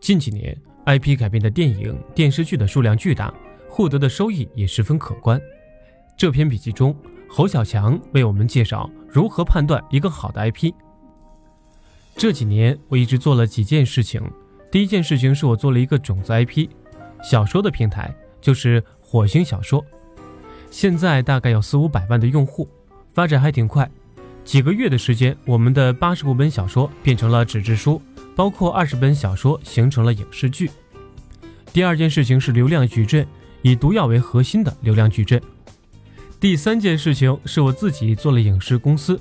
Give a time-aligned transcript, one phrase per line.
[0.00, 3.32] 近几年，IP 改编的电影、电视剧的数量巨大，
[3.68, 5.40] 获得的收益也十分可观。
[6.16, 6.96] 这篇笔记中，
[7.28, 10.72] 侯小强为我们介绍如何判断一个好的 IP。
[12.16, 14.22] 这几年，我一直做了几件事情。
[14.70, 16.68] 第一件事情是我做了一个种子 IP，
[17.22, 19.84] 小说的平台就是火星小说，
[20.70, 22.68] 现在大概有四五百万的用户，
[23.12, 23.90] 发展还挺快。
[24.44, 28.00] 几个月的时间，我们的八十五本小说变成了纸质书，
[28.36, 30.70] 包括二十本小说形成了影视剧。
[31.72, 33.26] 第二件事情是流量矩阵，
[33.62, 35.42] 以毒药为核心的流量矩阵。
[36.38, 39.18] 第三件事情是我自己做了影视公司，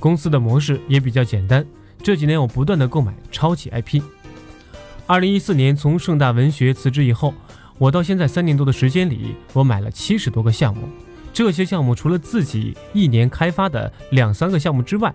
[0.00, 1.64] 公司的模式也比较简单。
[2.02, 4.02] 这几年我不断的购买超级 IP。
[5.06, 7.32] 二零一四年从盛大文学辞职以后，
[7.78, 10.88] 我到现在三年多的时间里，我买了七十多个项目。
[11.32, 15.14] 这些项目除了自己一年开发的两三个项目之外，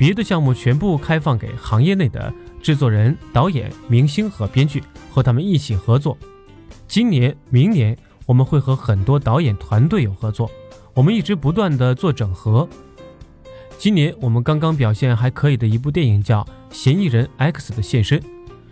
[0.00, 2.32] 别的项目全部开放给行业内的
[2.62, 6.16] 制作人、导演、明星和编剧，和他们一起合作。
[6.88, 10.50] 今年、明年我们会和很多导演团队有合作，
[10.94, 12.66] 我们一直不断的做整合。
[13.76, 16.42] 今年我们刚刚表现还可以的一部电影叫
[16.74, 18.18] 《嫌疑人 X 的现身》，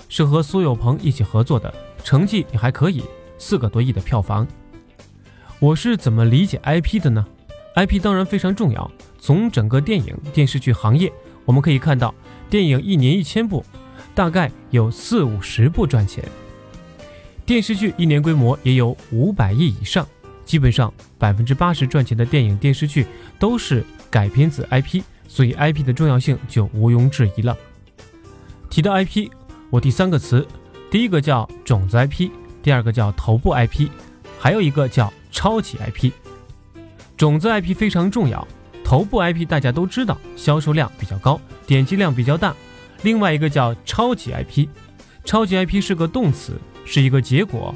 [0.08, 1.70] 是和苏有朋一起合作的，
[2.02, 3.02] 成绩也还可以，
[3.36, 4.48] 四个多亿的票房。
[5.58, 7.26] 我是怎么理解 IP 的呢
[7.76, 8.90] ？IP 当然非常重要。
[9.28, 11.12] 从整个电影电视剧行业，
[11.44, 12.14] 我们可以看到，
[12.48, 13.62] 电影一年一千部，
[14.14, 16.24] 大概有四五十部赚钱；
[17.44, 20.08] 电视剧一年规模也有五百亿以上，
[20.46, 23.04] 基本上百分之八十赚钱的电影电视剧
[23.38, 27.54] 都是改编自 IP，所以 IP 的重要性就毋庸置疑了。
[28.70, 29.28] 提到 IP，
[29.68, 30.48] 我第三个词，
[30.90, 32.30] 第一个叫种子 IP，
[32.62, 33.90] 第二个叫头部 IP，
[34.38, 35.12] 还有一个叫。
[35.30, 36.10] 超级 IP，
[37.16, 38.48] 种子 IP 非常重要，
[38.88, 42.54] 头部 IP 大家都知道，销售量比较高，点击量比较大。
[43.02, 44.66] 另外一个叫超级 IP，
[45.26, 47.74] 超级 IP 是个动词，是一个结果。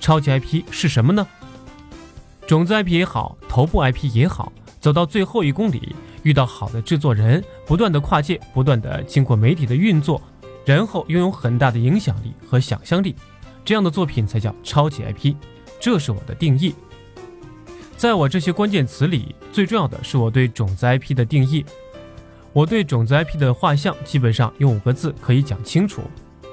[0.00, 1.26] 超级 IP 是什么呢？
[2.46, 4.50] 种子 IP 也好，头部 IP 也好，
[4.80, 10.22] 走到最后一公里，遇到好的制作人，不断的跨界，不断的经过媒体的运作，
[10.64, 13.14] 然后拥有很大的影响力和想象力，
[13.62, 15.34] 这样的作品才叫超级 IP。
[15.78, 16.74] 这是我的定义。
[17.96, 21.64] 在我这些关键词里，最重要的是我对种子 IP 的定义。
[22.52, 26.02] 我对种子 IP 的画像基本上用五个字可以讲清楚：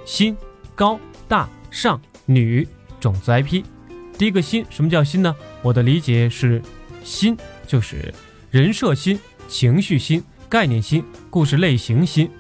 [0.06, 0.36] 新、
[0.76, 2.68] 高、大、上、女。
[3.00, 3.66] 种子 IP，
[4.18, 5.36] 第一个新，什么叫新呢？
[5.62, 6.62] 我的理解是，
[7.04, 7.36] 新
[7.68, 8.14] 就是
[8.50, 12.32] 人设新、情绪新、概念新、故事类型新。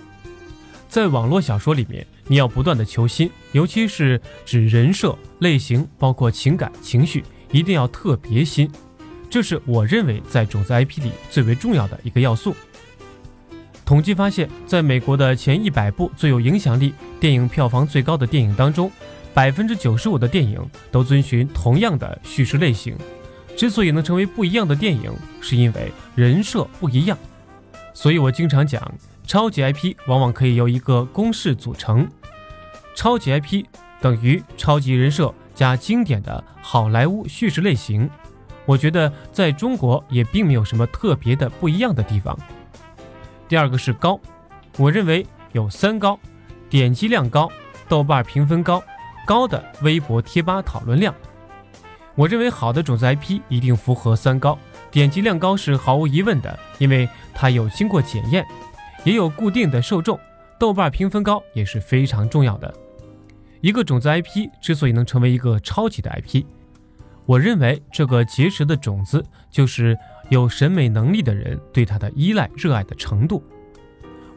[0.87, 8.71] 在网络小说里面，你要不断的求新，尤其是指人设类型，包括情感情绪，一定要特别新。
[9.33, 12.55] 这是我认为在种子 IP 里最为重要的一个要素。
[13.83, 18.91] 统计发现，在美国的前一百部最有影响力、电影票房最高的电影当中，
[19.33, 22.95] 百分之九十五的电影都遵循同样的叙事类型。
[23.57, 25.11] 之所以能成为不一样的电影，
[25.41, 27.17] 是因为人设不一样。
[27.91, 28.93] 所以我经常讲，
[29.25, 32.07] 超级 IP 往往可以由一个公式组成：
[32.93, 33.65] 超级 IP
[33.99, 38.07] 等于超级人设加经典的好莱坞叙事类型。
[38.65, 42.37] 我觉得在中国也并没有什么特别的不一样的地方。
[43.47, 44.19] 第二个是高，
[44.77, 46.17] 我认为有三高：
[46.69, 47.51] 点击量高、
[47.87, 48.81] 豆瓣评分高、
[49.25, 51.13] 高的微博贴吧讨论量。
[52.15, 54.57] 我认为好的种子 IP 一定符合三高，
[54.91, 58.45] 点击量高是毫无疑问的，因为它有经过检验，
[59.03, 60.19] 也有固定的受众。
[60.59, 62.73] 豆瓣评分高也是非常重要的。
[63.59, 66.45] 一个种子 IP 之所以能成为一个超级的 IP。
[67.25, 69.97] 我认为这个结识的种子就是
[70.29, 73.43] 有审美能力的人对它的依赖、热爱的程度。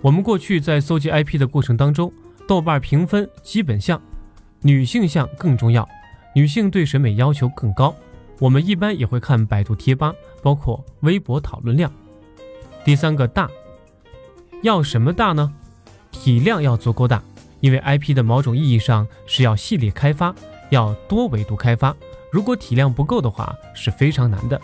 [0.03, 2.13] 我们过去在搜集 IP 的过程当中，
[2.47, 4.01] 豆瓣评分基本项，
[4.61, 5.89] 女性项更重要，
[6.35, 7.95] 女性对审美要求更高。
[8.39, 11.91] 我们一般也会看百度贴吧，包括微博讨论量。
[12.85, 13.51] 第三个大，
[14.63, 15.53] 要什么大呢？
[16.13, 17.23] 体量要足够大，
[17.61, 20.35] 因为 IP 的某种意义上是要系列开发，
[20.71, 21.97] 要多维度开发。
[22.31, 24.61] 如果体量不够的话，是非常难的。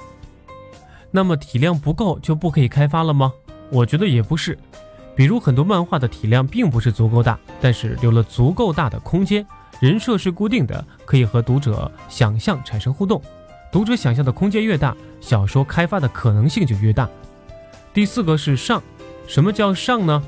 [1.10, 3.32] 那么体量不够就不可以开发了吗？
[3.70, 4.58] 我觉得也不是。
[5.14, 9.46] 比如很多漫画的体量并不是足够大，但是留了足够大的空间，
[9.78, 13.20] 人设是固定的，可以和读者想象产生互动。
[13.70, 17.08] 读者想象的空间越大，小说开发的可能性就越大。
[17.92, 18.82] 第四个是上，
[19.26, 20.22] 什么叫上呢？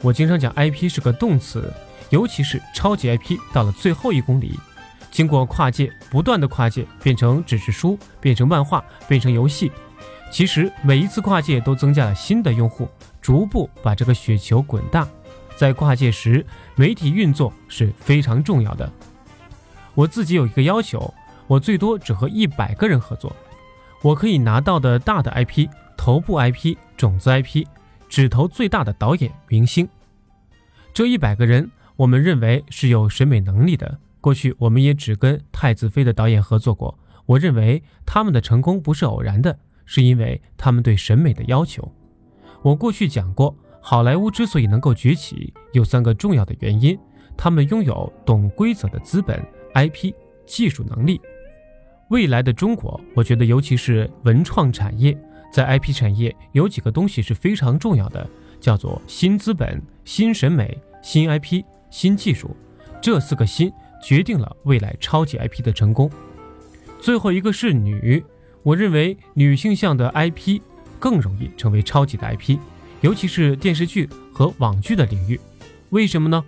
[0.00, 1.70] 我经常讲 IP 是个动词，
[2.08, 4.58] 尤其是超级 IP，到了最后一公里。
[5.10, 9.70] 经过跨界，不断的跨界，变成纸质书，变成漫画，变成游戏。
[10.30, 12.88] 其实每一次跨界都增加了新的用户，
[13.20, 15.06] 逐步把这个雪球滚大。
[15.56, 16.46] 在跨界时，
[16.76, 18.90] 媒体运作是非常重要的。
[19.94, 21.12] 我自己有一个要求，
[21.48, 23.34] 我最多只和一百个人合作。
[24.02, 27.66] 我可以拿到的大的 IP、头部 IP、种子 IP，
[28.08, 29.86] 只投最大的导演、明星。
[30.94, 33.98] 这一百个人，我们认为是有审美能力的。
[34.20, 36.98] 过去我们也只跟太子妃的导演合作过。
[37.26, 41.92] 我认为他们的成功不是偶然的，是因为他们对审美的要求。
[42.62, 46.98] 我过去讲过，好莱坞之所以能够崛起，有三个重要的原因：
[47.36, 49.40] 他们拥有懂规则的资本、
[49.74, 50.12] IP、
[50.44, 51.20] 技术能力。
[52.08, 55.16] 未来的中国，我觉得尤其是文创产业，
[55.52, 58.28] 在 IP 产业有几个东西是非常重要的，
[58.60, 62.56] 叫做新资本、新审美、新 IP、新技术。
[63.00, 63.72] 这四个“新”
[64.02, 66.10] 决定了未来超级 IP 的成功。
[67.00, 68.22] 最后一个是女，
[68.62, 70.60] 我认为女性向的 IP
[70.98, 72.58] 更容易成为超级的 IP，
[73.00, 75.40] 尤其是电视剧和网剧的领域。
[75.90, 76.44] 为什么呢？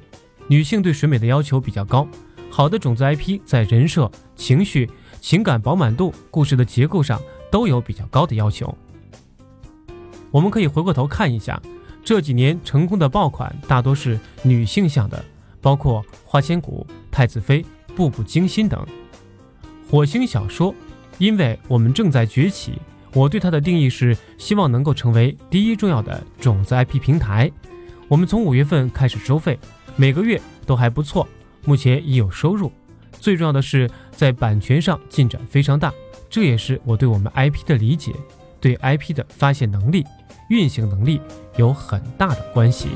[0.48, 2.06] 女性对审美的要求比较高，
[2.50, 4.90] 好的种子 IP 在人设、情绪、
[5.20, 7.20] 情感饱满度、故事的结构上
[7.50, 8.76] 都有比较高的要求。
[10.30, 11.60] 我们可以回过头看一下，
[12.04, 15.24] 这几年成功的爆款大多是女性向的，
[15.62, 17.62] 包括《花千骨》《太子妃》
[17.94, 18.84] 《步步惊心》等。
[19.88, 20.74] 火星小说，
[21.18, 22.72] 因为我们正在崛起，
[23.14, 27.50] 我对它的定义是希望能够成为第一重要的种子 IP 平台。
[28.08, 29.58] 我们从五月份开始收费，
[29.96, 31.26] 每个月都还不错，
[31.64, 32.72] 目前已有收入。
[33.20, 35.92] 最重要的是在版权上进展非常大，
[36.28, 38.12] 这也是我对我们 IP 的理解，
[38.60, 40.04] 对 IP 的发现能力、
[40.48, 41.20] 运行能力
[41.56, 42.88] 有很大的关系。